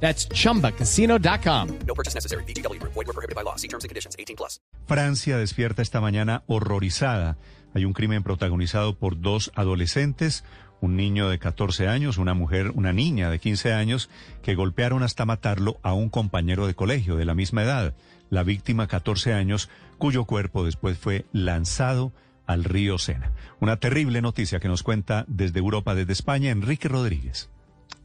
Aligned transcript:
That's 0.00 0.28
chumbacasino.com. 0.28 1.68
No 1.86 1.94
purchase 1.94 2.14
necessary. 2.14 2.44
BGW. 2.44 2.80
Void 2.82 2.94
were 2.94 3.12
prohibited 3.12 3.34
by 3.34 3.42
law. 3.42 3.56
See 3.56 3.68
terms 3.68 3.84
and 3.84 3.90
conditions. 3.90 4.14
18 4.18 4.36
plus. 4.36 4.60
Francia 4.86 5.36
despierta 5.36 5.82
esta 5.82 6.00
mañana 6.00 6.44
horrorizada. 6.46 7.36
Hay 7.74 7.84
un 7.84 7.92
crimen 7.92 8.22
protagonizado 8.22 8.98
por 8.98 9.20
dos 9.20 9.52
adolescentes, 9.54 10.44
un 10.80 10.96
niño 10.96 11.28
de 11.28 11.38
14 11.38 11.88
años, 11.88 12.16
una 12.18 12.32
mujer, 12.32 12.70
una 12.74 12.92
niña 12.92 13.30
de 13.30 13.38
15 13.38 13.72
años, 13.72 14.08
que 14.42 14.54
golpearon 14.54 15.02
hasta 15.02 15.26
matarlo 15.26 15.78
a 15.82 15.92
un 15.92 16.08
compañero 16.08 16.66
de 16.66 16.74
colegio 16.74 17.16
de 17.16 17.24
la 17.24 17.34
misma 17.34 17.64
edad. 17.64 17.94
La 18.30 18.44
víctima, 18.44 18.86
14 18.86 19.34
años, 19.34 19.68
cuyo 19.98 20.24
cuerpo 20.24 20.64
después 20.64 20.98
fue 20.98 21.26
lanzado 21.32 22.12
al 22.46 22.64
río 22.64 22.98
Sena. 22.98 23.32
Una 23.60 23.76
terrible 23.76 24.22
noticia 24.22 24.60
que 24.60 24.68
nos 24.68 24.82
cuenta 24.82 25.24
desde 25.28 25.58
Europa, 25.58 25.94
desde 25.94 26.12
España, 26.12 26.50
Enrique 26.50 26.88
Rodríguez. 26.88 27.50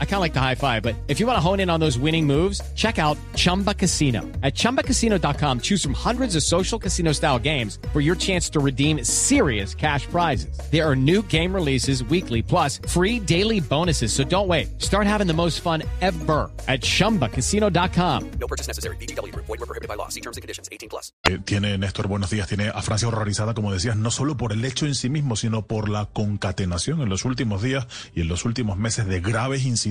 I 0.00 0.04
kind 0.04 0.14
of 0.14 0.20
like 0.20 0.32
the 0.34 0.40
high 0.40 0.54
five, 0.54 0.82
but 0.82 0.94
if 1.08 1.18
you 1.18 1.26
want 1.26 1.36
to 1.36 1.40
hone 1.40 1.58
in 1.58 1.68
on 1.68 1.80
those 1.80 1.98
winning 1.98 2.26
moves, 2.26 2.60
check 2.76 2.98
out 2.98 3.18
Chumba 3.34 3.74
Casino. 3.74 4.22
At 4.42 4.54
ChumbaCasino.com, 4.54 5.60
choose 5.60 5.82
from 5.82 5.94
hundreds 5.94 6.36
of 6.36 6.44
social 6.44 6.78
casino 6.78 7.12
style 7.12 7.38
games 7.40 7.78
for 7.92 8.00
your 8.00 8.14
chance 8.14 8.48
to 8.50 8.60
redeem 8.60 9.02
serious 9.02 9.74
cash 9.74 10.06
prizes. 10.06 10.56
There 10.70 10.88
are 10.88 10.94
new 10.94 11.22
game 11.22 11.52
releases 11.52 12.04
weekly, 12.04 12.40
plus 12.40 12.78
free 12.88 13.18
daily 13.18 13.60
bonuses. 13.60 14.12
So 14.12 14.22
don't 14.22 14.48
wait. 14.48 14.80
Start 14.80 15.06
having 15.06 15.26
the 15.26 15.34
most 15.34 15.60
fun 15.60 15.82
ever 16.00 16.50
at 16.68 16.80
ChumbaCasino.com. 16.82 18.30
No 18.38 18.46
purchase 18.46 18.68
necessary. 18.68 18.96
BGW. 18.96 19.34
Void 19.34 19.48
were 19.48 19.66
prohibited 19.66 19.88
by 19.88 19.96
law. 19.96 20.08
See 20.08 20.20
terms 20.20 20.36
and 20.36 20.42
conditions. 20.42 20.68
18 20.70 20.88
plus. 20.88 21.12
Eh, 21.28 21.38
tiene 21.44 21.76
Néstor, 21.76 22.08
buenos 22.08 22.30
días. 22.30 22.48
Tiene 22.48 22.68
a 22.68 22.80
Francia 22.82 23.08
horrorizada, 23.08 23.52
como 23.54 23.72
decías, 23.72 23.96
no 23.96 24.10
solo 24.10 24.36
por 24.36 24.52
el 24.52 24.64
hecho 24.64 24.86
en 24.86 24.94
sí 24.94 25.10
mismo, 25.10 25.36
sino 25.36 25.66
por 25.66 25.88
la 25.88 26.06
concatenación 26.06 27.02
en 27.02 27.08
los 27.08 27.24
últimos 27.24 27.62
días 27.62 27.86
y 28.14 28.22
en 28.22 28.28
los 28.28 28.44
últimos 28.44 28.78
meses 28.78 29.06
de 29.06 29.20
graves 29.20 29.64
incidentes 29.64 29.83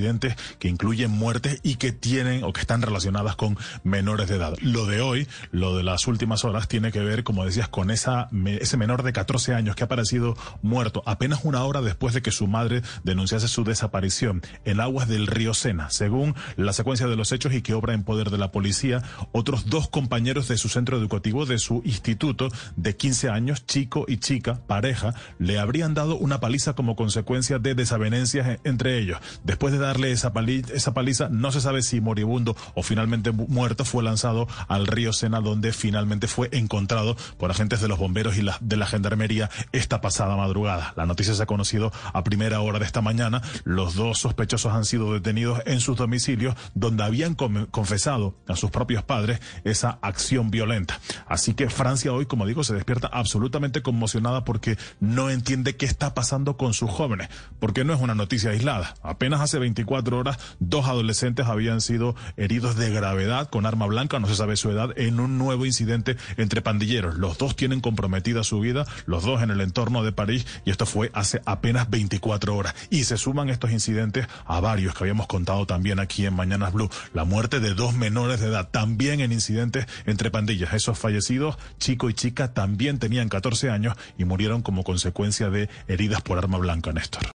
que 0.60 0.68
incluyen 0.68 1.12
muertes 1.12 1.60
y 1.64 1.76
que 1.76 1.92
tienen 1.92 2.44
o 2.44 2.54
que 2.54 2.62
están 2.62 2.82
relacionadas 2.82 3.36
con 3.36 3.58
menores 3.84 4.28
de 4.28 4.36
edad. 4.36 4.56
Lo 4.62 4.86
de 4.86 5.02
hoy, 5.02 5.28
lo 5.52 5.78
de 5.78 5.84
las 5.84 6.08
últimas 6.08 6.44
horas, 6.46 6.68
tiene 6.68 6.92
que 6.92 7.00
ver, 7.00 7.24
como 7.24 7.46
decías, 7.46 7.68
con 7.68 7.92
esa, 7.92 8.30
ese 8.46 8.78
menor 8.78 9.04
de 9.04 9.14
14 9.14 9.54
años 9.54 9.76
que 9.76 9.84
ha 9.84 9.86
aparecido 9.86 10.36
muerto 10.62 11.04
apenas 11.06 11.42
una 11.44 11.64
hora 11.64 11.82
después 11.82 12.14
de 12.14 12.22
que 12.22 12.32
su 12.32 12.48
madre 12.48 12.82
denunciase 13.04 13.48
su 13.48 13.64
desaparición 13.64 14.42
en 14.66 14.80
aguas 14.80 15.08
del 15.08 15.28
río 15.28 15.54
Sena. 15.54 15.90
Según 15.90 16.36
la 16.56 16.74
secuencia 16.74 17.08
de 17.08 17.16
los 17.16 17.32
hechos 17.32 17.54
y 17.54 17.62
que 17.62 17.74
obra 17.74 17.94
en 17.94 18.04
poder 18.04 18.30
de 18.30 18.38
la 18.38 18.52
policía, 18.52 19.04
otros 19.32 19.70
dos 19.70 19.90
compañeros 19.90 20.48
de 20.48 20.58
su 20.58 20.70
centro 20.70 20.98
educativo, 20.98 21.46
de 21.46 21.60
su 21.60 21.82
instituto, 21.86 22.50
de 22.76 22.96
15 22.96 23.30
años, 23.30 23.66
chico 23.66 24.06
y 24.08 24.18
chica, 24.18 24.62
pareja, 24.66 25.14
le 25.40 25.60
habrían 25.60 25.94
dado 25.94 26.16
una 26.18 26.40
paliza 26.40 26.74
como 26.74 26.96
consecuencia 26.96 27.60
de 27.60 27.76
desavenencias 27.76 28.60
entre 28.64 28.98
ellos. 28.98 29.20
Después 29.44 29.74
de 29.74 29.80
darle 29.88 30.12
esa, 30.12 30.32
esa 30.74 30.94
paliza, 30.94 31.30
no 31.30 31.52
se 31.52 31.62
sabe 31.62 31.82
si 31.82 32.02
moribundo 32.02 32.56
o 32.74 32.84
finalmente 32.84 33.32
muerto 33.32 33.86
fue 33.86 34.04
lanzado 34.04 34.48
al 34.68 34.88
río 34.88 35.14
Sena, 35.14 35.40
donde 35.40 35.74
finalmente 35.74 36.28
fue 36.28 36.50
encontrado 36.52 37.16
por 37.38 37.52
agentes 37.52 37.82
de 37.82 37.88
los 37.88 38.00
bomberos 38.00 38.38
y 38.38 38.42
la, 38.42 38.58
de 38.62 38.78
la 38.78 38.86
gendarmería 38.86 39.50
esta 39.72 40.02
pasada 40.02 40.36
madrugada. 40.36 40.94
La 40.96 41.06
noticia 41.06 41.34
se 41.34 41.44
ha 41.44 41.46
conocido 41.46 41.92
a 42.14 42.24
primera 42.24 42.62
hora 42.62 42.80
de 42.80 42.86
esta 42.86 43.02
mañana. 43.02 43.42
Los 43.64 43.96
dos 43.96 44.20
sospechosos 44.20 44.74
han 44.74 44.86
sido 44.86 45.14
detenidos 45.14 45.62
en 45.66 45.80
sus 45.80 45.98
domicilios, 45.98 46.56
donde 46.74 47.04
habían 47.04 47.36
confesado 47.36 48.36
a 48.48 48.56
sus 48.56 48.72
propios 48.72 49.04
padres 49.04 49.40
esa 49.64 50.00
acción 50.02 50.52
violenta. 50.52 51.00
Así 51.28 51.54
que 51.54 51.70
Francia 51.70 52.14
hoy, 52.14 52.26
como 52.26 52.46
digo, 52.46 52.64
se 52.64 52.74
despierta 52.74 53.08
absolutamente 53.08 53.82
conmocionada 53.82 54.44
porque 54.44 54.78
no 55.00 55.30
entiende 55.30 55.76
qué 55.76 55.86
está 55.86 56.14
pasando 56.14 56.58
con 56.58 56.74
sus 56.74 56.90
jóvenes 56.90 57.30
porque 57.60 57.84
no 57.84 57.94
es 57.94 58.02
una 58.02 58.16
noticia 58.16 58.52
aislada. 58.52 58.96
Apenas 59.02 59.42
hace 59.42 59.60
24 59.74 60.20
horas, 60.20 60.38
dos 60.60 60.86
adolescentes 60.86 61.48
habían 61.48 61.82
sido 61.82 62.16
heridos 62.38 62.76
de 62.76 62.92
gravedad 62.92 63.50
con 63.50 63.66
arma 63.66 63.88
blanca, 63.88 64.20
no 64.20 64.28
se 64.28 64.36
sabe 64.36 64.56
su 64.56 64.70
edad, 64.70 64.92
en 64.98 65.20
un 65.20 65.40
nuevo 65.40 65.66
incidente 65.66 66.16
entre 66.38 66.62
pandilleros. 66.62 67.16
Los 67.16 67.40
dos 67.40 67.56
tienen 67.56 67.82
comprometida 67.82 68.44
su 68.44 68.60
vida, 68.60 68.86
los 69.08 69.24
dos 69.24 69.42
en 69.42 69.50
el 69.50 69.62
entorno 69.62 70.04
de 70.04 70.12
París, 70.12 70.46
y 70.64 70.70
esto 70.70 70.86
fue 70.86 71.10
hace 71.14 71.42
apenas 71.46 71.90
24 71.90 72.56
horas. 72.56 72.76
Y 72.92 73.06
se 73.06 73.18
suman 73.18 73.50
estos 73.50 73.72
incidentes 73.72 74.28
a 74.46 74.60
varios 74.60 74.94
que 74.94 75.06
habíamos 75.06 75.26
contado 75.26 75.66
también 75.66 76.00
aquí 76.00 76.28
en 76.28 76.36
Mañanas 76.36 76.72
Blue. 76.72 76.90
La 77.14 77.24
muerte 77.24 77.60
de 77.60 77.74
dos 77.74 77.96
menores 77.96 78.40
de 78.40 78.50
edad, 78.50 78.70
también 78.70 79.22
en 79.22 79.32
incidentes 79.32 79.88
entre 80.06 80.30
pandillas. 80.30 80.74
Esos 80.74 81.00
fallecidos, 81.00 81.58
chico 81.80 82.10
y 82.10 82.14
chica, 82.14 82.54
también 82.54 83.00
tenían 83.00 83.28
14 83.28 83.72
años 83.72 83.96
y 84.20 84.26
murieron 84.26 84.62
como 84.62 84.84
consecuencia 84.84 85.50
de 85.50 85.68
heridas 85.88 86.22
por 86.22 86.38
arma 86.38 86.60
blanca, 86.60 86.94
Néstor. 86.94 87.33